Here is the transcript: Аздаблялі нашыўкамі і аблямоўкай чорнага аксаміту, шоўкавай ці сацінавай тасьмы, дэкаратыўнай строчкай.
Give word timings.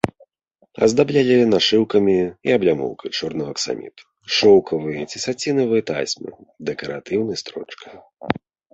Аздаблялі 0.85 1.35
нашыўкамі 1.55 2.15
і 2.21 2.49
аблямоўкай 2.57 3.09
чорнага 3.17 3.49
аксаміту, 3.57 4.03
шоўкавай 4.39 5.01
ці 5.11 5.17
сацінавай 5.29 5.81
тасьмы, 5.95 6.31
дэкаратыўнай 6.73 7.37
строчкай. 7.47 7.93